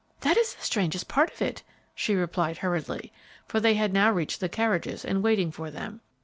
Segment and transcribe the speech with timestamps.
[0.21, 1.61] "That is the strangest part of it,"
[1.93, 3.13] she replied, hurriedly,
[3.45, 6.01] for they had now reached the carriages in waiting for them.